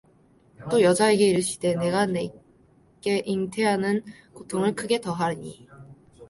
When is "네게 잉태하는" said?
2.07-4.03